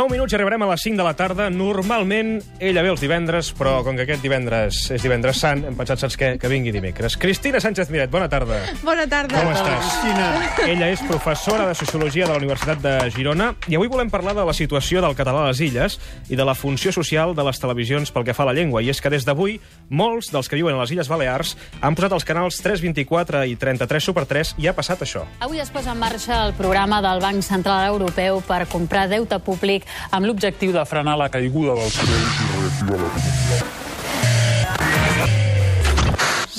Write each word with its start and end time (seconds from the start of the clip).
9 0.00 0.14
minuts 0.14 0.32
i 0.32 0.36
arribarem 0.38 0.62
a 0.64 0.66
les 0.70 0.80
5 0.80 0.96
de 0.96 1.04
la 1.04 1.12
tarda. 1.12 1.50
Normalment 1.52 2.38
ella 2.56 2.80
ve 2.80 2.88
els 2.88 3.02
divendres, 3.04 3.50
però 3.52 3.82
com 3.84 3.98
que 3.98 4.06
aquest 4.06 4.22
divendres 4.24 4.78
és 4.94 5.02
divendres 5.04 5.36
sant, 5.42 5.60
hem 5.68 5.74
pensat, 5.76 6.00
saps 6.00 6.16
què? 6.16 6.30
Que 6.40 6.48
vingui 6.48 6.72
dimecres. 6.72 7.18
Cristina 7.20 7.60
Sánchez 7.60 7.90
Miret, 7.92 8.08
bona 8.08 8.24
tarda. 8.32 8.62
Bona 8.80 9.04
tarda. 9.04 9.36
Com 9.36 9.50
estàs? 9.52 9.90
Cristina. 9.90 10.30
Ella 10.64 10.88
és 10.94 11.02
professora 11.04 11.66
de 11.68 11.74
Sociologia 11.76 12.24
de 12.24 12.32
la 12.32 12.40
Universitat 12.40 12.80
de 12.80 12.94
Girona 13.12 13.50
i 13.68 13.76
avui 13.76 13.90
volem 13.92 14.08
parlar 14.08 14.32
de 14.38 14.46
la 14.48 14.54
situació 14.56 15.02
del 15.04 15.18
català 15.18 15.42
a 15.44 15.50
les 15.50 15.60
illes 15.66 15.98
i 16.32 16.40
de 16.40 16.48
la 16.48 16.56
funció 16.56 16.94
social 16.96 17.36
de 17.36 17.44
les 17.44 17.60
televisions 17.60 18.08
pel 18.08 18.24
que 18.24 18.32
fa 18.32 18.46
a 18.46 18.48
la 18.48 18.56
llengua. 18.56 18.80
I 18.80 18.88
és 18.94 19.04
que 19.04 19.12
des 19.12 19.28
d'avui 19.28 19.58
molts 19.92 20.32
dels 20.32 20.48
que 20.48 20.56
viuen 20.56 20.78
a 20.78 20.80
les 20.80 20.94
Illes 20.96 21.12
Balears 21.12 21.52
han 21.82 21.98
posat 21.98 22.16
els 22.16 22.24
canals 22.24 22.62
3, 22.64 22.80
24 22.88 23.44
i 23.52 23.58
33 23.60 24.08
Super 24.08 24.24
3 24.32 24.56
i 24.64 24.72
ha 24.72 24.76
passat 24.80 25.04
això. 25.04 25.26
Avui 25.44 25.60
es 25.60 25.68
posa 25.68 25.92
en 25.92 26.00
marxa 26.00 26.46
el 26.46 26.56
programa 26.56 27.04
del 27.04 27.20
Banc 27.20 27.44
Central 27.44 27.90
Europeu 27.92 28.40
per 28.48 28.64
comprar 28.64 29.10
deute 29.12 29.36
públic 29.44 29.89
amb 30.10 30.26
l'objectiu 30.26 30.72
de 30.76 30.84
frenar 30.88 31.16
la 31.20 31.30
caiguda 31.32 31.76
dels 31.78 32.00
preus 32.02 32.40
i 32.40 32.50
reactivar 32.56 33.04
l'economia. 33.04 33.88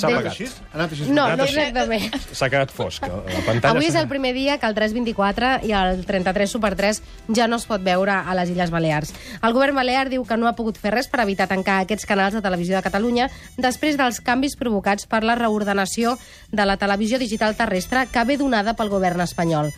S'ha 0.02 0.10
apagat. 0.10 0.38
Ha 0.72 0.78
anat 0.78 0.94
així? 0.94 1.06
No, 1.14 1.24
Anat 1.28 1.38
no 1.38 1.46
exactament. 1.46 2.16
S'ha 2.34 2.48
quedat 2.50 2.72
fosc. 2.74 3.04
La 3.06 3.42
pantalla 3.46 3.70
Avui 3.76 3.86
és 3.86 3.98
el 3.98 4.08
primer 4.10 4.32
dia 4.34 4.56
que 4.58 4.66
el 4.66 4.74
324 4.74 5.52
i 5.68 5.74
el 5.78 6.02
33 6.08 6.50
Super 6.50 6.72
3 6.78 7.00
ja 7.36 7.46
no 7.50 7.60
es 7.60 7.66
pot 7.70 7.84
veure 7.84 8.16
a 8.18 8.36
les 8.38 8.50
Illes 8.50 8.72
Balears. 8.74 9.14
El 9.42 9.54
govern 9.54 9.78
balear 9.78 10.08
diu 10.10 10.26
que 10.26 10.38
no 10.40 10.50
ha 10.50 10.56
pogut 10.58 10.80
fer 10.80 10.94
res 10.96 11.10
per 11.12 11.22
evitar 11.22 11.48
tancar 11.50 11.80
aquests 11.84 12.08
canals 12.08 12.34
de 12.34 12.42
televisió 12.42 12.76
de 12.76 12.84
Catalunya 12.84 13.30
després 13.58 13.98
dels 14.00 14.20
canvis 14.24 14.58
provocats 14.58 15.06
per 15.06 15.22
la 15.22 15.38
reordenació 15.38 16.16
de 16.50 16.66
la 16.66 16.78
televisió 16.80 17.20
digital 17.22 17.56
terrestre 17.56 18.08
que 18.10 18.26
ve 18.26 18.40
donada 18.40 18.74
pel 18.74 18.90
govern 18.90 19.22
espanyol. 19.22 19.70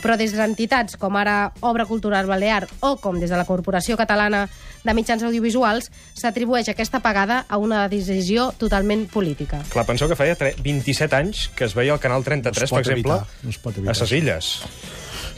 Però 0.00 0.16
des 0.16 0.32
d'entitats 0.32 0.96
com 0.96 1.16
ara 1.20 1.52
Obra 1.60 1.84
Cultural 1.86 2.26
Balear 2.26 2.66
o 2.80 2.96
com 2.96 3.18
des 3.20 3.30
de 3.30 3.36
la 3.36 3.44
Corporació 3.44 3.96
Catalana 4.00 4.46
de 4.84 4.94
Mitjans 4.96 5.22
Audiovisuals 5.22 5.90
s'atribueix 6.16 6.70
aquesta 6.72 7.00
pagada 7.04 7.44
a 7.48 7.58
una 7.60 7.86
decisió 7.92 8.50
totalment 8.56 9.06
política. 9.12 9.60
Clar, 9.72 9.84
penseu 9.86 10.08
que 10.08 10.16
feia 10.16 10.36
tre- 10.40 10.54
27 10.62 11.16
anys 11.16 11.48
que 11.54 11.64
es 11.68 11.74
veia 11.76 11.92
el 11.92 12.00
canal 12.00 12.24
33, 12.24 12.70
No 12.70 12.76
per 12.76 12.86
exemple, 12.86 13.12
evitar, 13.20 13.44
no 13.44 13.50
es 13.50 13.58
pot 13.58 13.76
evitar 13.76 13.92
a 13.92 14.00
ses 14.00 14.12
illes. 14.16 14.50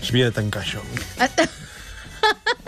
S'havia 0.02 0.30
de 0.30 0.32
tancar 0.38 0.62
això. 0.62 0.82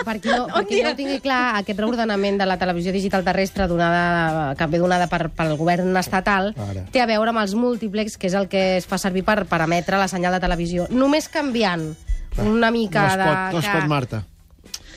Per 0.05 0.19
qui, 0.21 0.31
no, 0.31 0.47
per 0.53 0.65
qui 0.69 0.83
no 0.85 0.93
ho 0.93 0.97
tingui 0.99 1.21
clar, 1.25 1.57
aquest 1.61 1.81
reordenament 1.81 2.39
de 2.41 2.47
la 2.49 2.59
televisió 2.61 2.93
digital 2.93 3.25
terrestre 3.27 3.67
donada, 3.71 4.55
que 4.59 4.69
ve 4.71 4.81
donada 4.83 5.09
per, 5.11 5.29
pel 5.35 5.57
govern 5.61 5.97
estatal 6.01 6.53
Ara. 6.69 6.85
té 6.93 7.03
a 7.03 7.09
veure 7.11 7.33
amb 7.33 7.43
els 7.43 7.57
múltiplex, 7.59 8.19
que 8.21 8.29
és 8.29 8.37
el 8.39 8.49
que 8.53 8.65
es 8.79 8.87
fa 8.91 8.99
servir 9.01 9.25
per, 9.25 9.45
per 9.51 9.63
emetre 9.65 9.99
la 10.01 10.09
senyal 10.09 10.37
de 10.37 10.43
televisió. 10.45 10.87
Només 10.91 11.29
canviant 11.33 11.91
una 12.43 12.71
mica 12.75 13.03
No 13.03 13.09
es 13.09 13.19
de... 13.19 13.25
pot, 13.25 13.53
no 13.53 13.59
es 13.59 13.67
que 13.67 13.79
pot, 13.79 13.89
Marta. 13.91 14.25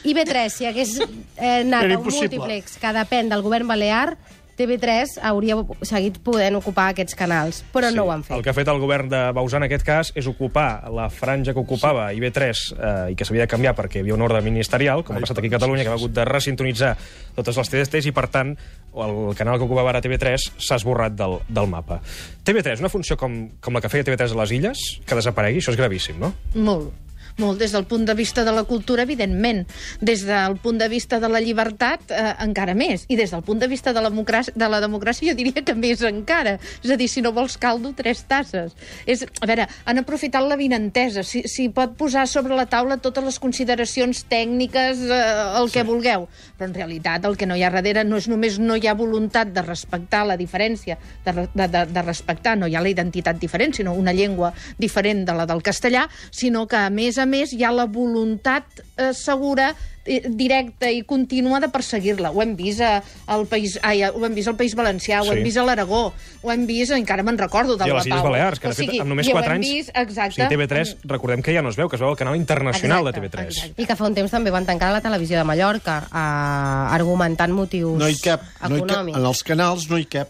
IB3, 0.07 0.49
si 0.53 0.65
hagués 0.69 0.97
eh, 1.01 1.61
anat 1.61 1.89
a 1.91 1.97
un 1.99 2.05
múltiplex 2.05 2.77
que 2.81 2.93
depèn 2.95 3.31
del 3.31 3.43
govern 3.45 3.67
balear, 3.67 4.17
TV3 4.57 5.19
hauria 5.29 5.55
seguit 5.85 6.17
podent 6.25 6.57
ocupar 6.57 6.87
aquests 6.91 7.15
canals, 7.17 7.61
però 7.73 7.91
no 7.93 8.07
ho 8.07 8.11
han 8.13 8.23
fet. 8.25 8.33
El 8.37 8.43
que 8.45 8.49
ha 8.49 8.57
fet 8.57 8.69
el 8.71 8.81
govern 8.81 9.11
de 9.11 9.19
Bausà 9.37 9.59
en 9.59 9.67
aquest 9.67 9.85
cas 9.85 10.11
és 10.17 10.25
ocupar 10.29 10.89
la 10.93 11.07
franja 11.13 11.53
que 11.53 11.61
ocupava 11.61 12.07
IB3 12.17 12.41
eh, 12.73 12.95
i 13.13 13.17
que 13.17 13.27
s'havia 13.27 13.45
de 13.45 13.51
canviar 13.51 13.75
perquè 13.77 13.99
hi 13.99 14.05
havia 14.05 14.17
un 14.17 14.25
ordre 14.25 14.41
ministerial, 14.45 15.05
com 15.05 15.17
ha 15.17 15.23
passat 15.23 15.37
aquí 15.37 15.51
a 15.51 15.57
Catalunya, 15.59 15.85
que 15.85 15.93
ha 15.93 15.97
hagut 15.99 16.15
de 16.17 16.25
resintonitzar 16.25 16.95
totes 17.37 17.61
les 17.61 17.73
TDTs 17.73 18.09
i, 18.09 18.15
per 18.17 18.27
tant, 18.33 18.55
el 18.97 19.17
canal 19.37 19.61
que 19.61 19.67
ocupava 19.69 19.93
ara 19.93 20.01
TV3 20.01 20.49
s'ha 20.57 20.81
esborrat 20.81 21.13
del, 21.17 21.37
del 21.47 21.69
mapa. 21.69 22.01
TV3, 22.47 22.81
una 22.81 22.89
funció 22.89 23.17
com, 23.19 23.43
com 23.61 23.77
la 23.77 23.83
que 23.83 23.93
feia 23.93 24.07
TV3 24.07 24.33
a 24.33 24.41
les 24.41 24.55
Illes, 24.57 24.87
que 25.05 25.19
desaparegui, 25.19 25.61
això 25.61 25.75
és 25.75 25.77
gravíssim, 25.77 26.17
no? 26.23 26.33
Molt. 26.57 27.05
Molt, 27.37 27.59
des 27.61 27.71
del 27.71 27.85
punt 27.85 28.05
de 28.07 28.15
vista 28.17 28.43
de 28.43 28.51
la 28.51 28.63
cultura, 28.65 29.03
evidentment. 29.03 29.67
Des 30.01 30.23
del 30.25 30.57
punt 30.57 30.79
de 30.81 30.87
vista 30.89 31.19
de 31.21 31.29
la 31.29 31.41
llibertat, 31.43 32.09
eh, 32.09 32.33
encara 32.41 32.73
més. 32.73 33.05
I 33.07 33.15
des 33.15 33.29
del 33.29 33.43
punt 33.43 33.59
de 33.61 33.67
vista 33.67 33.93
de 33.93 34.01
la, 34.01 34.09
democràcia, 34.09 34.53
de 34.55 34.69
la 34.69 34.79
democràcia, 34.81 35.29
jo 35.29 35.35
diria 35.37 35.61
que 35.61 35.75
més 35.77 36.01
encara. 36.01 36.57
És 36.83 36.89
a 36.89 36.97
dir, 36.97 37.07
si 37.07 37.21
no 37.21 37.31
vols 37.31 37.57
caldo, 37.61 37.93
tres 37.93 38.23
tasses. 38.25 38.73
És, 39.05 39.21
a 39.41 39.45
veure, 39.45 39.67
han 39.85 40.01
aprofitat 40.01 40.41
la 40.49 40.57
vinentesa. 40.57 41.21
Si, 41.21 41.43
si 41.45 41.69
pot 41.69 41.93
posar 41.99 42.25
sobre 42.27 42.57
la 42.57 42.65
taula 42.65 42.97
totes 42.97 43.23
les 43.23 43.37
consideracions 43.39 44.23
tècniques, 44.25 45.05
eh, 45.05 45.21
el 45.61 45.69
que 45.69 45.85
vulgueu. 45.85 46.25
Però 46.57 46.71
en 46.71 46.73
realitat 46.73 47.29
el 47.29 47.37
que 47.37 47.45
no 47.45 47.55
hi 47.55 47.61
ha 47.61 47.69
darrere 47.69 48.03
no 48.03 48.17
és 48.17 48.27
només 48.31 48.57
no 48.57 48.75
hi 48.75 48.89
ha 48.89 48.97
voluntat 48.97 49.53
de 49.53 49.61
respectar 49.61 50.23
la 50.25 50.39
diferència, 50.41 50.97
de, 51.25 51.47
de, 51.53 51.67
de, 51.67 51.85
de 51.93 52.01
respectar, 52.01 52.55
no 52.57 52.65
hi 52.65 52.73
ha 52.73 52.81
la 52.81 52.89
identitat 52.89 53.37
diferent, 53.37 53.77
sinó 53.77 53.93
una 53.93 54.13
llengua 54.13 54.53
diferent 54.81 55.25
de 55.27 55.37
la 55.37 55.45
del 55.45 55.61
castellà, 55.61 56.07
sinó 56.31 56.65
que, 56.65 56.81
a 56.81 56.89
més 56.89 57.21
a 57.21 57.26
més, 57.27 57.53
hi 57.53 57.63
ha 57.63 57.71
la 57.71 57.85
voluntat 57.85 58.63
eh, 58.97 59.11
segura 59.13 59.73
eh, 60.07 60.21
directa 60.29 60.87
i 60.89 61.01
contínua 61.03 61.59
de 61.59 61.67
perseguir-la. 61.67 62.31
Ho 62.31 62.41
hem 62.41 62.53
vist 62.55 62.79
a- 62.81 63.03
al 63.27 63.45
país, 63.45 63.77
ai, 63.83 64.05
ho 64.07 64.23
hem 64.25 64.33
vist 64.33 64.47
al 64.47 64.55
País 64.55 64.73
Valencià, 64.73 65.19
ho 65.21 65.25
Sí. 65.27 65.31
hem 65.35 65.43
vist 65.43 65.57
a 65.59 65.63
l'Aragó, 65.67 66.13
ho 66.41 66.51
hem 66.53 66.65
vist, 66.65 66.93
encara 66.95 67.23
me'n 67.27 67.37
recordo, 67.37 67.75
de 67.75 67.83
I 67.85 67.89
a 67.89 67.93
la 67.93 67.99
les 67.99 68.07
Illes. 68.07 68.23
Balears, 68.23 68.59
que 68.59 68.67
de 68.69 68.71
O 68.71 68.75
fet 68.75 68.85
sigui, 68.87 68.99
amb 69.01 69.09
només 69.09 69.27
i 69.27 69.31
ho 69.31 69.33
4 69.33 69.51
hem 69.51 69.57
anys... 69.57 69.67
Vist, 69.73 69.91
exacte. 69.93 70.35
Sí, 70.47 70.55
TV3, 70.55 70.95
recordem 71.03 71.41
que 71.43 71.53
ja 71.53 71.61
no 71.61 71.69
es 71.69 71.75
veu, 71.75 71.89
que 71.89 71.97
es 71.97 72.01
veu 72.01 72.09
al 72.09 72.15
canal 72.15 72.37
internacional 72.37 73.05
Exacte, 73.05 73.19
de 73.19 73.27
TV3. 73.27 73.47
exacte. 73.51 73.81
I 73.81 73.85
que 73.85 73.95
fa 73.99 74.07
un 74.07 74.15
temps 74.15 74.31
també 74.31 74.49
van 74.49 74.65
tancar 74.65 74.93
la 74.93 75.01
televisió 75.01 75.37
de 75.37 75.43
Mallorca, 75.43 76.07
eh, 76.07 76.95
argumentant 76.95 77.51
motius 77.51 77.97
No 77.99 78.07
hi 78.07 78.15
cap. 78.17 78.41
No 78.69 78.77
hi 78.77 78.79
cap. 78.79 78.89
econòmics. 78.89 79.17
En 79.19 79.25
els 79.25 79.43
canals 79.43 79.89
no 79.89 79.97
hi 79.99 80.05
cap. 80.05 80.29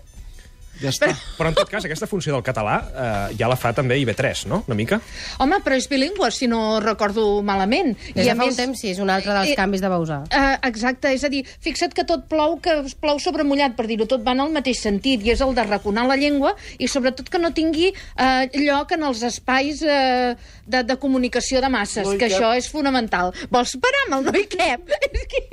Ja 0.81 0.91
està. 0.93 1.09
Però, 1.37 1.49
en 1.49 1.55
tot 1.57 1.69
cas, 1.71 1.85
aquesta 1.87 2.07
funció 2.09 2.33
del 2.35 2.43
català 2.45 2.75
eh, 2.87 3.35
ja 3.39 3.47
la 3.49 3.55
fa 3.59 3.71
també 3.73 3.97
IB3, 4.01 4.45
no?, 4.51 4.63
una 4.67 4.77
mica? 4.77 4.99
Home, 5.43 5.59
però 5.65 5.77
és 5.79 5.87
bilingüe, 5.89 6.29
si 6.31 6.47
no 6.49 6.79
recordo 6.83 7.41
malament. 7.45 7.95
Des 8.13 8.27
de 8.27 8.35
fa 8.37 8.45
un 8.45 8.55
temps, 8.57 8.79
sí, 8.81 8.91
és 8.93 8.99
un 9.03 9.09
altre 9.13 9.33
dels 9.33 9.53
Eh, 9.53 9.55
canvis 9.57 9.81
de 9.81 9.89
Bausà. 9.89 10.19
Uh, 10.29 10.57
exacte, 10.67 11.11
és 11.15 11.23
a 11.25 11.29
dir, 11.33 11.43
fixa't 11.63 11.93
que 11.97 12.05
tot 12.07 12.27
plou, 12.29 12.57
que 12.61 12.75
es 12.85 12.93
plou 12.97 13.19
sobre 13.23 13.45
mullat, 13.47 13.75
per 13.77 13.87
dir-ho 13.89 14.05
tot, 14.09 14.21
va 14.25 14.35
en 14.37 14.43
el 14.45 14.53
mateix 14.53 14.81
sentit, 14.83 15.23
i 15.25 15.33
és 15.33 15.41
el 15.41 15.55
de 15.57 15.63
raconar 15.65 16.05
la 16.09 16.17
llengua, 16.19 16.53
i 16.77 16.87
sobretot 16.91 17.29
que 17.33 17.41
no 17.41 17.53
tingui 17.55 17.89
uh, 17.93 18.45
lloc 18.57 18.93
en 18.97 19.07
els 19.09 19.23
espais 19.27 19.81
uh, 19.85 20.35
de, 20.67 20.83
de 20.83 20.97
comunicació 21.01 21.61
de 21.63 21.69
masses, 21.73 22.05
No 22.05 22.17
que 22.17 22.27
cap. 22.27 22.37
això 22.37 22.53
és 22.57 22.69
fonamental. 22.69 23.33
Vols 23.53 23.73
parar 23.81 24.03
amb 24.07 24.19
el 24.19 24.27
no 24.29 24.35
hi 24.37 24.45
cap? 24.51 24.93
és 25.07 25.25
que, 25.31 25.43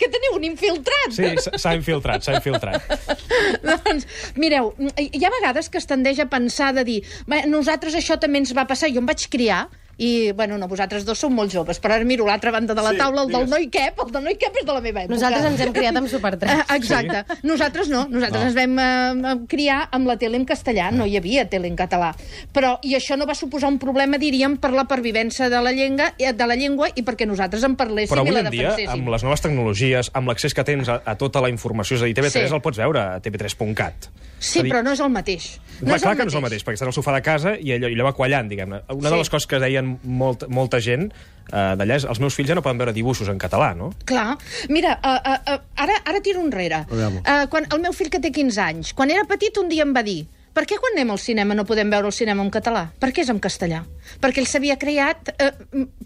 que 0.00 0.10
teniu 0.10 0.36
un 0.38 0.48
infiltrat. 0.48 1.14
Sí, 1.14 1.30
s'ha 1.60 1.74
infiltrat, 1.76 2.24
s'ha 2.26 2.38
infiltrat. 2.40 2.82
doncs, 3.68 4.06
mireu, 4.56 4.72
hi 4.96 5.24
ha 5.24 5.30
vegades 5.30 5.68
que 5.68 5.78
es 5.78 5.88
tendeix 5.88 6.20
a 6.20 6.28
pensar 6.30 6.72
de 6.74 6.84
dir 6.84 7.02
"Bé, 7.26 7.44
nosaltres 7.46 7.94
això 7.94 8.18
també 8.18 8.38
ens 8.38 8.54
va 8.56 8.66
passar, 8.66 8.88
jo 8.92 9.00
em 9.00 9.06
vaig 9.06 9.28
criar 9.30 9.68
i, 9.98 10.32
bueno, 10.32 10.58
no, 10.58 10.68
vosaltres 10.68 11.04
dos 11.06 11.18
sou 11.18 11.30
molt 11.30 11.50
joves, 11.52 11.80
però 11.80 11.94
ara 11.96 12.04
miro 12.04 12.26
l'altra 12.26 12.50
banda 12.52 12.74
de 12.74 12.82
la 12.82 12.90
Sí, 12.90 12.98
taula, 12.98 13.22
el 13.22 13.28
del 13.28 13.46
digues. 13.46 13.50
no 13.50 13.58
hi 13.58 13.68
cap, 13.70 14.00
el 14.06 14.12
del 14.12 14.24
no 14.24 14.30
hi 14.30 14.36
cap 14.36 14.56
és 14.60 14.66
de 14.66 14.72
la 14.74 14.80
meva 14.84 15.00
època. 15.04 15.14
Nosaltres 15.14 15.44
ens 15.46 15.60
hem 15.60 15.72
criat 15.72 15.96
amb 15.96 16.08
Super 16.08 16.36
3. 16.38 16.52
Eh, 16.52 16.76
Exacte. 16.76 17.24
Sí. 17.34 17.46
Nosaltres 17.48 17.88
no. 17.88 18.06
Nosaltres 18.10 18.42
No. 18.42 18.48
ens 18.50 18.54
vam 18.54 18.78
eh, 18.78 19.46
criar 19.48 19.88
amb 19.92 20.06
la 20.06 20.16
tele 20.18 20.36
en 20.36 20.44
castellà. 20.44 20.90
No 20.92 21.06
hi 21.06 21.16
havia 21.16 21.48
tele 21.48 21.68
en 21.68 21.76
català. 21.76 22.14
Però, 22.52 22.78
I 22.82 22.94
això 22.94 23.16
no 23.16 23.24
va 23.26 23.34
suposar 23.34 23.70
un 23.72 23.78
problema, 23.78 24.18
diríem, 24.18 24.58
per 24.58 24.72
la 24.72 24.84
pervivència 24.84 25.48
de 25.48 25.62
la 25.62 25.72
llengua, 25.72 26.12
eh, 26.18 26.32
de 26.32 26.46
la 26.46 26.54
llengua 26.56 26.88
i 26.94 27.02
perquè 27.02 27.26
nosaltres 27.26 27.64
en 27.64 27.76
parléssim 27.76 28.12
Però 28.14 28.24
i 28.24 28.28
avui 28.28 28.34
la 28.34 28.40
en 28.40 28.50
dia, 28.50 28.68
defenséssim. 28.70 28.92
amb 29.00 29.08
les 29.08 29.22
noves 29.24 29.40
tecnologies, 29.40 30.10
amb 30.12 30.28
l'accés 30.28 30.52
que 30.54 30.64
tens 30.64 30.88
a, 30.88 31.00
a 31.04 31.16
tota 31.16 31.40
la 31.40 31.48
informació, 31.48 31.96
és 31.96 32.02
a 32.02 32.04
dir, 32.06 32.14
TV3 32.14 32.48
Sí. 32.48 32.54
el 32.54 32.60
pots 32.60 32.76
veure 32.78 33.00
a 33.00 33.20
tv3.cat. 33.22 34.10
Sí, 34.38 34.60
dir, 34.62 34.70
però 34.70 34.82
no 34.84 34.92
és 34.92 35.00
el 35.00 35.08
mateix. 35.10 35.58
No 35.80 35.94
és 35.94 36.02
clar 36.02 36.12
el 36.12 36.18
que 36.18 36.24
no 36.24 36.28
és 36.30 36.34
el 36.36 36.42
mateix, 36.44 36.62
perquè 36.64 36.76
estàs 36.76 36.90
al 36.90 36.92
sofà 36.96 37.14
de 37.14 37.22
casa 37.24 37.54
i 37.56 37.72
allò, 37.72 37.88
i 37.88 37.94
allò 37.96 38.04
va 38.10 38.12
quallant, 38.12 38.48
diguem-ne. 38.48 38.82
Una 38.92 39.08
de 39.10 39.14
Sí. 39.16 39.18
les 39.22 39.30
coses 39.30 39.46
que 39.46 39.58
deien 39.58 39.85
molt, 40.02 40.46
molta 40.52 40.80
gent 40.82 41.08
eh, 41.52 41.74
d'allà 41.78 41.98
els 42.02 42.20
meus 42.22 42.36
fills 42.36 42.50
ja 42.50 42.56
no 42.58 42.64
poden 42.64 42.80
veure 42.80 42.94
dibuixos 42.96 43.30
en 43.32 43.40
català, 43.42 43.72
no? 43.78 43.92
Clar. 44.08 44.36
Mira, 44.72 44.96
uh, 44.98 45.18
uh, 45.18 45.56
uh, 45.56 45.82
ara, 45.86 46.00
ara 46.04 46.22
tiro 46.24 46.42
enrere. 46.44 46.84
Uh, 46.90 47.44
quan 47.52 47.68
el 47.70 47.82
meu 47.84 47.94
fill, 47.96 48.10
que 48.12 48.22
té 48.22 48.32
15 48.34 48.62
anys, 48.62 48.94
quan 48.96 49.12
era 49.14 49.26
petit, 49.28 49.56
un 49.62 49.70
dia 49.72 49.86
em 49.86 49.94
va 49.96 50.04
dir 50.06 50.24
per 50.56 50.64
què 50.64 50.78
quan 50.80 50.94
anem 50.96 51.10
al 51.12 51.20
cinema 51.20 51.54
no 51.54 51.66
podem 51.68 51.90
veure 51.92 52.08
el 52.08 52.14
cinema 52.16 52.40
en 52.42 52.50
català? 52.54 52.86
Per 52.98 53.10
què 53.12 53.22
és 53.26 53.30
en 53.32 53.40
castellà? 53.44 53.82
Perquè 54.22 54.40
ell 54.40 54.48
s'havia 54.48 54.78
creat 54.80 55.32
eh, 55.36 55.50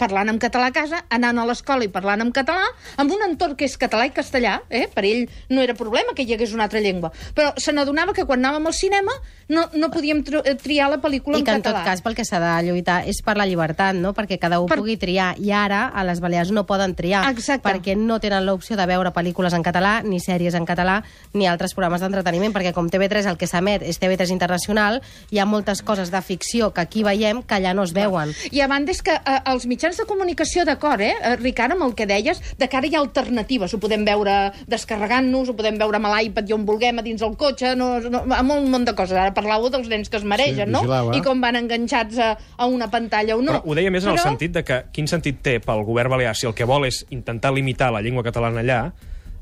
parlant 0.01 0.33
en 0.33 0.41
català 0.43 0.71
a 0.71 0.75
casa, 0.75 1.05
anant 1.13 1.39
a 1.39 1.45
l'escola 1.47 1.87
i 1.87 1.91
parlant 1.93 2.25
en 2.25 2.33
català, 2.35 2.65
amb 2.99 3.13
un 3.15 3.23
entorn 3.29 3.55
que 3.59 3.69
és 3.69 3.77
català 3.79 4.09
i 4.09 4.15
castellà, 4.17 4.57
eh? 4.69 4.89
per 4.91 5.05
ell 5.07 5.27
no 5.53 5.63
era 5.63 5.77
problema 5.79 6.17
que 6.17 6.25
hi 6.27 6.35
hagués 6.35 6.55
una 6.57 6.67
altra 6.67 6.83
llengua, 6.83 7.13
però 7.37 7.53
se 7.61 7.75
n'adonava 7.77 8.15
que 8.17 8.25
quan 8.27 8.43
anàvem 8.43 8.67
al 8.67 8.75
cinema 8.75 9.15
no, 9.51 9.67
no 9.75 9.91
podíem 9.93 10.25
eh, 10.43 10.55
triar 10.59 10.89
la 10.91 10.99
pel·lícula 11.03 11.39
I 11.39 11.43
en 11.43 11.47
que 11.47 11.55
en 11.59 11.63
català. 11.63 11.83
tot 11.85 11.91
cas 11.93 12.03
pel 12.03 12.17
que 12.19 12.25
s'ha 12.27 12.41
de 12.43 12.51
lluitar 12.67 13.01
és 13.11 13.21
per 13.23 13.37
la 13.39 13.47
llibertat, 13.47 13.95
no? 13.99 14.15
perquè 14.17 14.39
cada 14.43 14.61
un 14.63 14.69
Per- 14.71 14.79
pugui 14.81 14.97
triar. 14.97 15.35
I 15.39 15.53
ara 15.55 15.87
a 15.95 16.05
les 16.07 16.21
Balears 16.23 16.51
no 16.55 16.65
poden 16.67 16.95
triar, 16.99 17.23
Exacte. 17.31 17.67
perquè 17.69 17.97
no 17.99 18.19
tenen 18.23 18.47
l'opció 18.47 18.79
de 18.79 18.87
veure 18.91 19.13
pel·lícules 19.15 19.55
en 19.55 19.63
català, 19.67 20.01
ni 20.03 20.21
sèries 20.23 20.57
en 20.59 20.67
català, 20.67 21.01
ni 21.35 21.47
altres 21.47 21.75
programes 21.75 22.01
d'entreteniment, 22.03 22.55
perquè 22.55 22.73
com 22.75 22.89
TV3 22.91 23.31
el 23.31 23.39
que 23.39 23.47
s'emet 23.51 23.83
és 23.87 24.01
TV3 24.01 24.31
internacional, 24.41 25.01
hi 25.31 25.39
ha 25.39 25.45
moltes 25.47 25.83
coses 25.85 26.11
de 26.11 26.21
ficció 26.25 26.71
que 26.73 26.81
aquí 26.81 27.03
veiem 27.05 27.43
que 27.45 27.55
allà 27.59 27.75
no 27.77 27.85
es 27.85 27.93
veuen. 27.93 28.33
I 28.51 28.63
a 28.65 28.69
banda 28.71 28.93
és 28.95 29.03
que 29.05 29.13
eh, 29.13 29.37
els 29.53 29.67
mitjans 29.69 29.99
de 30.01 30.07
comunicació, 30.09 30.65
d'acord, 30.65 31.01
eh, 31.05 31.13
eh, 31.21 31.37
Ricard, 31.37 31.75
amb 31.77 31.85
el 31.85 31.95
que 31.95 32.07
deies, 32.09 32.41
de 32.59 32.69
cara 32.73 32.87
hi 32.89 32.95
ha 32.97 33.01
alternatives. 33.03 33.75
Ho 33.77 33.81
podem 33.83 34.05
veure 34.09 34.53
descarregant-nos, 34.71 35.51
ho 35.53 35.57
podem 35.59 35.77
veure 35.81 36.01
amb 36.01 36.09
l'iPad 36.09 36.49
i 36.49 36.57
on 36.57 36.65
vulguem, 36.69 36.99
a 36.99 37.05
dins 37.05 37.23
el 37.23 37.37
cotxe, 37.37 37.75
no, 37.77 37.99
no, 38.01 38.25
amb 38.37 38.57
un 38.57 38.71
munt 38.73 38.89
de 38.89 38.95
coses. 38.97 39.17
Ara 39.19 39.35
parlàveu 39.37 39.69
dels 39.75 39.89
nens 39.93 40.09
que 40.09 40.17
es 40.21 40.25
maregen, 40.25 40.71
Sí, 40.73 40.73
no? 40.73 40.83
eh? 41.13 41.19
I 41.19 41.23
com 41.25 41.41
van 41.45 41.57
enganxats 41.61 42.19
a, 42.19 42.33
a 42.57 42.67
una 42.67 42.89
pantalla 42.91 43.37
o 43.37 43.43
no. 43.45 43.59
Però 43.61 43.63
ho 43.75 43.77
deia 43.79 43.91
més 43.93 44.05
en 44.09 44.15
el 44.15 44.19
Però- 44.19 44.31
sentit 44.31 44.53
de 44.57 44.65
que 44.65 44.81
quin 44.93 45.09
sentit 45.11 45.43
té 45.45 45.59
pel 45.61 45.85
govern 45.85 46.11
balear 46.17 46.35
si 46.37 46.47
el 46.49 46.55
que 46.57 46.65
vol 46.65 46.87
és 46.89 47.05
intentar 47.11 47.53
limitar 47.53 47.93
la 47.93 48.01
llengua 48.01 48.25
catalana 48.25 48.61
allà, 48.65 48.81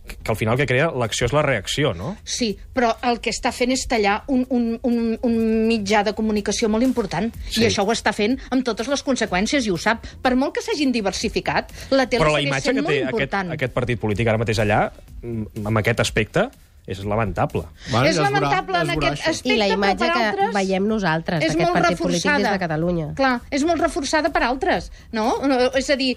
que, 0.09 0.19
al 0.33 0.37
final 0.41 0.59
que 0.59 0.67
crea 0.69 0.89
l'acció 0.91 1.29
és 1.29 1.35
la 1.37 1.43
reacció, 1.47 1.93
no? 1.97 2.15
Sí, 2.25 2.51
però 2.75 2.95
el 3.09 3.21
que 3.25 3.33
està 3.35 3.53
fent 3.55 3.73
és 3.75 3.85
tallar 3.91 4.23
un, 4.33 4.45
un, 4.55 4.71
un, 4.83 4.99
un 5.23 5.37
mitjà 5.69 6.03
de 6.07 6.15
comunicació 6.19 6.71
molt 6.73 6.87
important. 6.87 7.31
Sí. 7.49 7.63
I 7.63 7.69
això 7.69 7.85
ho 7.87 7.95
està 7.95 8.15
fent 8.17 8.39
amb 8.51 8.65
totes 8.67 8.91
les 8.91 9.05
conseqüències, 9.07 9.69
i 9.69 9.75
ho 9.75 9.79
sap. 9.81 10.07
Per 10.25 10.35
molt 10.39 10.57
que 10.57 10.65
s'hagin 10.65 10.95
diversificat, 10.95 11.75
la 11.93 12.09
tele 12.09 12.25
Però 12.25 12.35
la 12.35 12.43
imatge 12.45 12.73
que 12.73 12.83
té 12.83 13.03
aquest, 13.03 13.11
important. 13.13 13.53
aquest 13.59 13.77
partit 13.77 14.01
polític 14.01 14.29
ara 14.29 14.41
mateix 14.41 14.63
allà, 14.65 14.89
mm, 15.23 15.67
amb 15.69 15.85
aquest 15.85 16.01
aspecte, 16.05 16.49
és 16.89 17.03
lamentable. 17.05 17.63
Vale, 17.93 18.09
és 18.09 18.17
lamentable 18.17 18.81
en 18.81 18.91
aquest 18.95 19.27
aspecte, 19.29 19.53
I 19.53 19.59
la 19.61 19.67
però 19.69 19.77
imatge 19.79 20.07
que 20.09 20.23
altres... 20.31 20.53
veiem 20.57 20.87
nosaltres 20.89 21.43
és 21.45 21.53
d'aquest 21.53 21.75
partit 21.77 21.99
polític 22.01 22.25
reforçada. 22.25 22.39
des 22.49 22.53
de 22.57 22.63
Catalunya. 22.65 23.09
Clar, 23.19 23.35
és 23.53 23.65
molt 23.69 23.83
reforçada 23.85 24.31
per 24.33 24.43
altres, 24.49 24.91
no? 25.13 25.27
No, 25.45 25.59
És 25.77 25.91
a 25.93 25.97
dir, 26.01 26.15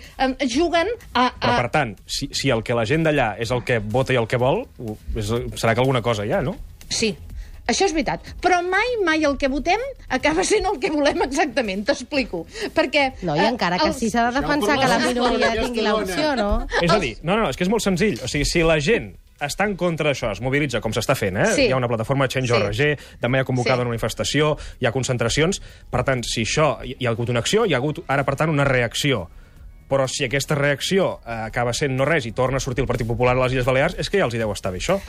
juguen 0.47 0.87
a... 1.13 1.27
Però, 1.35 1.51
a... 1.53 1.57
per 1.59 1.69
tant, 1.73 1.95
si, 2.07 2.29
si 2.31 2.49
el 2.55 2.63
que 2.63 2.73
la 2.77 2.85
gent 2.87 3.03
d'allà 3.05 3.33
és 3.43 3.51
el 3.51 3.65
que 3.67 3.79
vota 3.83 4.15
i 4.15 4.19
el 4.21 4.29
que 4.31 4.39
vol, 4.39 4.63
és, 5.15 5.27
serà 5.59 5.75
que 5.75 5.83
alguna 5.83 6.01
cosa 6.01 6.23
hi 6.25 6.31
ha, 6.31 6.39
no? 6.45 6.55
Sí, 6.91 7.11
això 7.67 7.85
és 7.87 7.93
veritat. 7.95 8.25
Però 8.43 8.61
mai, 8.65 8.95
mai 9.05 9.23
el 9.27 9.35
que 9.39 9.47
votem 9.51 9.79
acaba 10.11 10.43
sent 10.47 10.65
el 10.67 10.79
que 10.81 10.89
volem 10.91 11.21
exactament, 11.27 11.83
t'explico. 11.87 12.45
Perquè... 12.75 13.09
No, 13.27 13.35
i 13.35 13.43
eh, 13.43 13.49
encara 13.51 13.77
que 13.79 13.91
els- 13.91 13.99
sí 14.01 14.09
s'ha 14.11 14.29
de 14.29 14.39
defensar 14.39 14.79
que 14.79 14.87
la 14.91 14.99
minoria 15.03 15.51
tingui 15.59 15.83
l'opció, 15.85 16.31
no? 16.39 16.49
És 16.81 16.91
a 16.91 16.99
dir, 17.03 17.17
no, 17.23 17.35
no, 17.39 17.49
és 17.51 17.59
que 17.59 17.67
és 17.67 17.71
molt 17.71 17.83
senzill. 17.85 18.17
O 18.23 18.27
sigui, 18.31 18.47
si 18.47 18.63
la 18.63 18.79
gent 18.83 19.11
està 19.41 19.65
en 19.65 19.75
contra 19.75 20.09
d'això, 20.11 20.31
es 20.31 20.41
mobilitza, 20.41 20.79
com 20.81 20.93
s'està 20.93 21.15
fent, 21.17 21.37
eh? 21.37 21.49
Sí. 21.55 21.65
Hi 21.67 21.73
ha 21.73 21.77
una 21.79 21.89
plataforma 21.91 22.27
Change.org, 22.27 22.73
Sí. 22.77 22.91
demà 23.21 23.37
hi 23.37 23.41
ha 23.41 23.45
convocada 23.45 23.77
Sí. 23.81 23.81
una 23.87 23.89
manifestació, 23.95 24.55
hi 24.79 24.85
ha 24.85 24.91
concentracions... 24.95 25.61
Per 25.91 26.03
tant, 26.07 26.23
si 26.23 26.43
això... 26.47 26.77
Hi 26.85 26.95
hi 26.99 27.05
ha 27.07 27.11
hagut 27.15 27.29
una 27.29 27.39
acció, 27.41 27.65
hi 27.65 27.73
ha 27.73 27.77
hagut 27.77 28.03
ara, 28.07 28.23
per 28.23 28.35
tant, 28.35 28.49
una 28.53 28.63
reacció. 28.63 29.27
Però 29.91 30.05
si 30.07 30.23
aquesta 30.23 30.55
reacció 30.55 31.19
eh, 31.27 31.33
acaba 31.49 31.73
sent 31.75 31.91
no 31.97 32.05
res 32.07 32.23
i 32.25 32.31
torna 32.31 32.61
a 32.61 32.63
sortir 32.63 32.79
el 32.85 32.87
Partit 32.87 33.05
Popular 33.09 33.33
a 33.35 33.41
les 33.43 33.51
Illes 33.57 33.65
Balears, 33.67 33.97
és 33.99 34.07
que 34.09 34.21
ja 34.21 34.23
els 34.23 34.33
hi 34.33 34.39
deu 34.39 34.51
estar 34.53 34.71
bé, 34.71 34.79
això. 34.79 35.01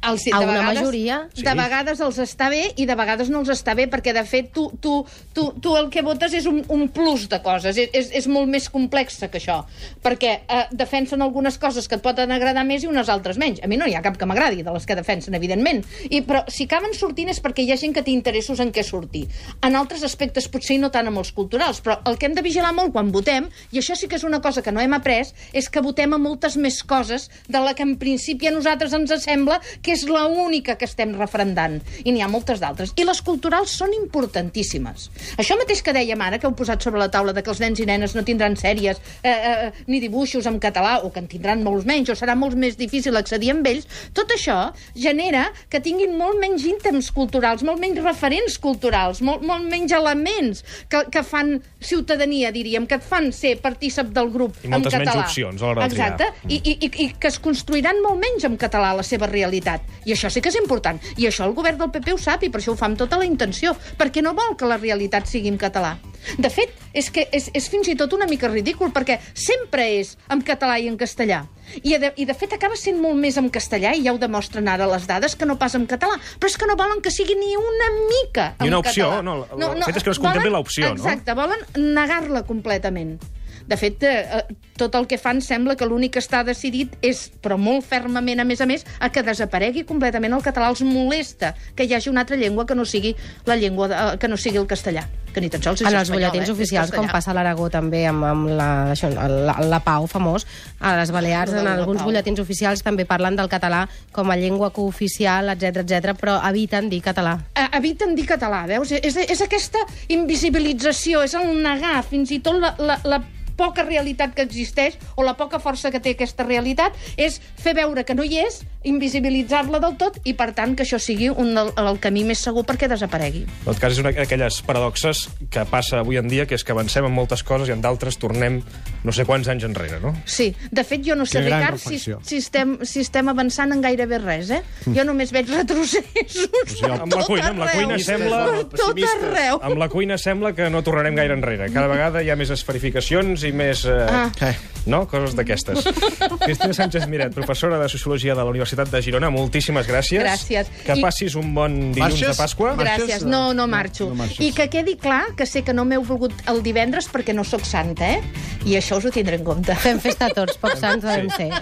Els, 0.00 0.22
A 0.32 0.38
de 0.38 0.44
una 0.44 0.54
vegades, 0.54 0.78
majoria. 0.80 1.16
Sí. 1.34 1.44
De 1.44 1.54
vegades 1.58 2.00
els 2.00 2.18
està 2.24 2.48
bé 2.52 2.62
i 2.80 2.86
de 2.88 2.96
vegades 2.96 3.28
no 3.28 3.42
els 3.42 3.50
està 3.52 3.74
bé, 3.76 3.84
perquè, 3.92 4.14
de 4.16 4.24
fet, 4.24 4.48
tu, 4.54 4.70
tu, 4.80 4.94
tu, 5.36 5.50
tu 5.60 5.74
el 5.76 5.90
que 5.92 6.02
votes 6.06 6.32
és 6.36 6.46
un, 6.48 6.62
un 6.72 6.86
plus 6.88 7.26
de 7.28 7.40
coses. 7.44 7.76
És, 7.76 7.90
és, 7.92 8.08
és 8.22 8.28
molt 8.32 8.48
més 8.48 8.70
complex 8.72 9.20
que 9.20 9.36
això. 9.36 9.60
Perquè 10.02 10.32
eh, 10.40 10.62
defensen 10.72 11.20
algunes 11.20 11.58
coses 11.60 11.88
que 11.88 11.98
et 11.98 12.04
poden 12.04 12.32
agradar 12.32 12.64
més 12.64 12.84
i 12.84 12.88
unes 12.88 13.10
altres 13.12 13.36
menys. 13.40 13.60
A 13.60 13.68
mi 13.68 13.76
no 13.76 13.88
hi 13.88 13.94
ha 13.94 14.02
cap 14.04 14.16
que 14.16 14.28
m'agradi, 14.28 14.64
de 14.64 14.72
les 14.72 14.88
que 14.88 14.96
defensen, 14.96 15.36
evidentment. 15.36 15.82
I, 16.08 16.22
però 16.24 16.42
si 16.48 16.64
acaben 16.68 16.96
sortint 16.96 17.28
és 17.34 17.42
perquè 17.44 17.66
hi 17.66 17.74
ha 17.74 17.78
gent 17.80 17.94
que 17.96 18.04
té 18.06 18.14
interessos 18.14 18.62
en 18.64 18.72
què 18.72 18.84
sortir. 18.86 19.26
En 19.66 19.76
altres 19.76 20.04
aspectes 20.06 20.48
potser 20.48 20.78
no 20.80 20.88
tant 20.94 21.12
amb 21.12 21.20
els 21.20 21.34
culturals, 21.36 21.82
però 21.84 22.00
el 22.08 22.16
que 22.16 22.30
hem 22.30 22.38
de 22.38 22.44
vigilar 22.46 22.72
molt 22.76 22.94
quan 22.96 23.12
votem, 23.12 23.50
i 23.70 23.82
això 23.82 23.98
sí 23.98 24.08
que 24.08 24.16
és 24.16 24.24
una 24.24 24.40
cosa 24.40 24.64
que 24.64 24.72
no 24.72 24.80
hem 24.80 24.96
après, 24.96 25.28
és 25.52 25.68
que 25.68 25.84
votem 25.84 26.16
a 26.16 26.20
moltes 26.22 26.56
més 26.56 26.80
coses 26.88 27.28
de 27.48 27.60
la 27.60 27.74
que 27.76 27.84
en 27.84 27.96
principi 28.00 28.48
a 28.48 28.54
nosaltres 28.54 28.96
ens 28.96 29.12
sembla 29.20 29.58
que 29.82 29.89
és 29.92 30.06
la 30.08 30.26
única 30.26 30.76
que 30.78 30.86
estem 30.88 31.14
referendant. 31.18 31.78
I 32.04 32.12
n'hi 32.12 32.22
ha 32.24 32.28
moltes 32.30 32.60
d'altres. 32.62 32.94
I 32.96 33.06
les 33.08 33.20
culturals 33.26 33.74
són 33.80 33.94
importantíssimes. 33.96 35.08
Això 35.40 35.56
mateix 35.60 35.82
que 35.82 35.94
dèiem 35.96 36.20
ara, 36.22 36.38
que 36.38 36.48
heu 36.48 36.54
posat 36.56 36.82
sobre 36.82 37.00
la 37.02 37.10
taula 37.12 37.34
de 37.36 37.42
que 37.42 37.52
els 37.52 37.60
nens 37.62 37.80
i 37.80 37.86
nenes 37.88 38.14
no 38.16 38.24
tindran 38.26 38.56
sèries 38.60 39.00
eh, 39.22 39.30
eh, 39.30 39.70
ni 39.86 40.00
dibuixos 40.02 40.46
en 40.50 40.60
català, 40.62 40.98
o 41.04 41.10
que 41.12 41.22
en 41.22 41.28
tindran 41.30 41.64
molts 41.66 41.86
menys, 41.88 42.10
o 42.12 42.18
serà 42.18 42.36
molt 42.38 42.56
més 42.58 42.76
difícil 42.80 43.16
accedir 43.18 43.52
amb 43.54 43.66
ells, 43.66 43.88
tot 44.16 44.30
això 44.34 44.58
genera 44.94 45.48
que 45.70 45.80
tinguin 45.84 46.16
molt 46.18 46.40
menys 46.40 46.66
ítems 46.68 47.10
culturals, 47.14 47.64
molt 47.66 47.80
menys 47.82 48.02
referents 48.04 48.58
culturals, 48.62 49.22
molt, 49.26 49.44
molt 49.46 49.66
menys 49.70 49.94
elements 49.96 50.64
que, 50.90 51.04
que 51.12 51.22
fan 51.26 51.56
ciutadania, 51.80 52.52
diríem, 52.54 52.86
que 52.86 52.98
et 53.00 53.06
fan 53.06 53.30
ser 53.36 53.56
partícip 53.62 54.12
del 54.16 54.30
grup 54.32 54.58
I 54.64 54.72
moltes 54.72 54.94
en 54.94 55.02
menys 55.04 55.12
català. 55.12 55.26
opcions 55.26 55.62
a 55.62 55.66
l'hora 55.70 55.86
de 55.88 55.94
triar. 55.94 56.10
Exacte, 56.14 56.48
i, 56.48 56.60
i, 56.60 56.76
i, 56.86 56.90
i 57.06 57.08
que 57.20 57.30
es 57.30 57.40
construiran 57.42 58.00
molt 58.04 58.20
menys 58.20 58.46
en 58.48 58.56
català 58.60 58.92
la 58.96 59.06
seva 59.06 59.28
realitat. 59.30 59.79
I 60.04 60.14
això 60.14 60.30
sí 60.32 60.40
que 60.40 60.48
és 60.48 60.56
important. 60.56 60.98
I 61.16 61.26
això 61.28 61.44
el 61.46 61.54
govern 61.56 61.78
del 61.78 61.90
PP 61.92 62.14
ho 62.14 62.18
sap 62.20 62.44
i 62.44 62.50
per 62.50 62.60
això 62.60 62.72
ho 62.72 62.78
fa 62.78 62.86
amb 62.88 62.98
tota 62.98 63.18
la 63.20 63.26
intenció, 63.28 63.74
perquè 63.98 64.22
no 64.24 64.34
vol 64.34 64.56
que 64.56 64.68
la 64.68 64.78
realitat 64.80 65.28
sigui 65.28 65.48
en 65.52 65.58
català. 65.60 65.96
De 66.38 66.50
fet, 66.52 66.72
és 66.92 67.10
que 67.10 67.26
és, 67.32 67.48
és 67.56 67.68
fins 67.72 67.88
i 67.88 67.96
tot 67.96 68.12
una 68.12 68.26
mica 68.28 68.48
ridícul, 68.48 68.92
perquè 68.92 69.18
sempre 69.34 69.86
és 70.00 70.16
en 70.28 70.42
català 70.44 70.78
i 70.80 70.88
en 70.88 70.96
castellà. 71.00 71.44
I 71.82 71.96
de, 72.02 72.12
I 72.16 72.26
de 72.26 72.34
fet 72.34 72.52
acaba 72.56 72.76
sent 72.76 72.98
molt 73.00 73.16
més 73.20 73.36
en 73.40 73.48
castellà, 73.52 73.94
i 73.96 74.04
ja 74.04 74.12
ho 74.12 74.18
demostren 74.20 74.68
ara 74.68 74.88
les 74.90 75.06
dades, 75.08 75.36
que 75.36 75.46
no 75.48 75.56
pas 75.60 75.74
en 75.78 75.86
català. 75.90 76.18
Però 76.40 76.50
és 76.50 76.56
que 76.58 76.68
no 76.68 76.76
volen 76.76 77.00
que 77.00 77.12
sigui 77.14 77.36
ni 77.38 77.54
una 77.56 77.90
mica 78.08 78.54
Ni 78.60 78.68
en 78.68 78.74
una 78.74 78.80
opció, 78.82 79.10
català. 79.10 79.22
no, 79.22 79.36
el 79.76 79.84
fet 79.84 80.00
és 80.00 80.02
que 80.02 80.10
no 80.10 80.16
es 80.16 80.22
contempli 80.24 80.50
l'opció, 80.50 80.88
no? 80.88 80.96
Exacte, 80.98 81.36
volen 81.38 81.94
negar-la 81.94 82.44
completament. 82.48 83.18
De 83.66 83.76
fet, 83.76 84.02
eh, 84.02 84.40
eh, 84.40 84.56
tot 84.80 84.94
el 84.96 85.06
que 85.06 85.18
fan 85.20 85.40
sembla 85.44 85.76
que 85.76 85.86
l'únic 85.88 86.16
que 86.16 86.22
està 86.22 86.42
decidit 86.46 86.96
és, 87.04 87.26
però 87.42 87.58
molt 87.60 87.84
fermament, 87.86 88.40
a 88.40 88.46
més 88.48 88.60
a 88.60 88.66
més, 88.66 88.86
a 88.98 89.10
que 89.12 89.22
desaparegui 89.22 89.84
completament 89.88 90.32
el 90.36 90.44
català. 90.44 90.70
Els 90.72 90.82
molesta 90.86 91.54
que 91.76 91.84
hi 91.84 91.94
hagi 91.94 92.10
una 92.10 92.24
altra 92.24 92.38
llengua 92.40 92.66
que 92.66 92.74
no 92.74 92.86
sigui 92.88 93.14
la 93.46 93.56
llengua 93.56 93.88
de, 93.88 93.96
eh, 93.96 94.18
que 94.18 94.28
no 94.28 94.38
sigui 94.40 94.60
el 94.62 94.68
castellà, 94.70 95.06
que 95.34 95.40
ni 95.40 95.50
tan 95.52 95.62
sols 95.62 95.82
és 95.82 95.86
En 95.86 95.94
els 95.94 96.08
espanyol, 96.08 96.30
butlletins 96.30 96.48
eh? 96.48 96.52
Oficials, 96.52 96.92
com 96.94 97.08
passa 97.10 97.32
a 97.32 97.36
l'Aragó 97.36 97.68
també 97.70 98.04
amb, 98.08 98.24
amb 98.24 98.52
la, 98.58 98.68
això, 98.94 99.10
la, 99.12 99.56
la 99.60 99.80
Pau 99.84 100.06
famós, 100.10 100.46
a 100.80 100.96
les 100.98 101.12
Balears, 101.12 101.52
en 101.60 101.68
alguns 101.70 102.00
Pau. 102.00 102.10
butlletins 102.10 102.40
oficials 102.42 102.84
també 102.86 103.04
parlen 103.04 103.36
del 103.36 103.50
català 103.52 103.84
com 104.12 104.30
a 104.30 104.38
llengua 104.40 104.70
cooficial, 104.74 105.52
etc 105.54 105.84
etc, 105.84 106.14
però 106.18 106.38
eviten 106.48 106.88
dir 106.90 107.02
català. 107.04 107.36
Eh, 107.54 107.68
eviten 107.78 108.14
dir 108.16 108.26
català, 108.28 108.64
veus? 108.70 108.92
És, 108.96 109.16
és 109.16 109.44
aquesta 109.44 109.84
invisibilització, 110.08 111.22
és 111.26 111.36
el 111.38 111.52
negar 111.62 112.00
fins 112.08 112.32
i 112.34 112.40
tot 112.44 112.58
la, 112.60 112.74
la, 112.78 112.98
la 113.04 113.20
poca 113.60 113.84
realitat 113.84 114.32
que 114.34 114.42
existeix 114.48 114.96
o 115.20 115.22
la 115.26 115.36
poca 115.36 115.60
força 115.60 115.92
que 115.92 116.00
té 116.00 116.16
aquesta 116.16 116.46
realitat 116.48 116.96
és 117.20 117.36
fer 117.60 117.76
veure 117.76 118.06
que 118.08 118.16
no 118.16 118.24
hi 118.24 118.38
és, 118.40 118.62
invisibilitzar-la 118.88 119.78
del 119.82 119.96
tot 120.00 120.16
i, 120.24 120.32
per 120.38 120.50
tant, 120.56 120.72
que 120.76 120.84
això 120.86 120.98
sigui 121.02 121.28
un, 121.30 121.52
el, 121.60 121.70
el 121.76 121.98
camí 122.02 122.24
més 122.24 122.40
segur 122.46 122.64
perquè 122.68 122.88
desaparegui. 122.90 123.44
En 123.44 123.66
tot 123.68 123.80
cas, 123.82 123.92
és 123.92 124.00
una 124.02 124.12
d'aquelles 124.16 124.60
paradoxes 124.66 125.26
que 125.52 125.64
passa 125.68 126.00
avui 126.00 126.16
en 126.20 126.28
dia, 126.32 126.46
que 126.48 126.56
és 126.56 126.64
que 126.64 126.72
avancem 126.72 127.04
en 127.08 127.12
moltes 127.14 127.42
coses 127.46 127.68
i 127.68 127.74
en 127.76 127.82
d'altres 127.84 128.16
tornem 128.20 128.60
no 129.04 129.12
sé 129.16 129.24
quants 129.28 129.48
anys 129.52 129.64
enrere, 129.68 130.00
no? 130.02 130.14
Sí, 130.24 130.50
de 130.70 130.84
fet, 130.84 131.04
jo 131.06 131.16
no 131.18 131.26
sé, 131.28 131.42
Ricard, 131.44 131.78
si, 131.80 131.96
reflexió. 131.96 132.20
si, 132.24 132.40
estem, 132.40 132.78
si 132.88 133.00
estem 133.04 133.28
avançant 133.32 133.72
en 133.76 133.82
gairebé 133.84 134.18
res, 134.22 134.50
eh? 134.56 134.62
Jo 134.88 135.04
només 135.08 135.32
veig 135.34 135.48
retrocessos 135.52 136.48
per 136.80 136.90
amb 136.96 137.14
la 137.14 137.24
cuina, 137.26 137.48
amb 137.50 137.62
la 137.64 137.68
arreu. 137.70 137.86
cuina 137.88 137.98
sembla- 138.04 138.40
Per 138.50 138.64
tot 138.80 138.98
arreu. 139.10 139.60
Amb 139.62 139.78
la 139.80 139.88
cuina 139.92 140.18
sembla 140.18 140.52
que 140.56 140.68
no 140.70 140.82
tornarem 140.86 141.14
gaire 141.16 141.34
enrere. 141.36 141.70
Cada 141.72 141.88
vegada 141.90 142.22
hi 142.22 142.30
ha 142.30 142.36
més 142.36 142.50
esferificacions 142.50 143.44
i 143.44 143.49
més... 143.52 143.84
Eh, 143.84 144.06
Ah. 144.10 144.54
No? 144.86 145.02
Coses 145.06 145.34
d'aquestes. 145.36 145.84
Cristina 146.44 146.72
Sánchez 146.72 147.04
Miret, 147.06 147.34
professora 147.36 147.76
de 147.78 147.86
Sociologia 147.92 148.32
de 148.32 148.40
la 148.40 148.48
Universitat 148.48 148.88
de 148.88 149.02
Girona, 149.04 149.28
moltíssimes 149.28 149.84
gràcies. 149.86 150.22
Gràcies. 150.24 150.70
Que 150.86 150.94
I- 150.96 151.02
passis 151.04 151.34
un 151.36 151.50
bon 151.54 151.74
dilluns 151.92 152.14
Marxes? 152.16 152.30
de 152.32 152.34
Pasqua. 152.40 152.72
Marxes? 152.78 153.04
Gràcies, 153.04 153.26
no, 153.28 153.52
no 153.52 153.66
marxo. 153.68 154.08
No 154.08 154.16
marxes. 154.22 154.40
I 154.40 154.54
que 154.56 154.70
quedi 154.72 154.96
clar 154.96 155.34
que 155.36 155.44
sé 155.44 155.60
que 155.62 155.74
no 155.76 155.84
m'heu 155.84 156.00
volgut 156.08 156.32
el 156.48 156.62
divendres 156.64 157.10
perquè 157.12 157.36
no 157.36 157.44
sóc 157.44 157.68
santa, 157.68 158.08
eh? 158.16 158.22
I 158.64 158.78
això 158.80 158.96
us 158.96 159.04
ho 159.04 159.12
tindré 159.12 159.36
en 159.36 159.44
compte. 159.44 159.76
Fem 159.84 160.00
festa 160.00 160.30
tots, 160.32 160.56
pocs 160.56 160.80
sants 160.80 161.04
devem 161.04 161.28
ser. 161.36 161.52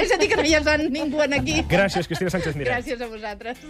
És 0.00 0.10
a 0.12 0.16
dir, 0.16 0.32
que 0.32 0.40
no 0.40 0.48
hi 0.48 0.56
ha 0.56 0.64
sant 0.64 0.88
ningú 0.88 1.20
aquí. 1.28 1.60
Gràcies, 1.68 2.08
Cristina 2.08 2.32
Sánchez 2.32 2.56
Miret. 2.56 2.72
Gràcies 2.72 3.04
a 3.04 3.12
vosaltres. 3.12 3.60